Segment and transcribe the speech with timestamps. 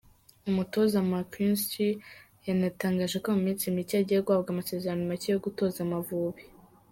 [0.49, 1.89] Umutoza Mckinstry
[2.47, 6.43] yanatangaje ko mu minsi mike agiye guhabwa amasezerano mashya yo gutoza Amavubi.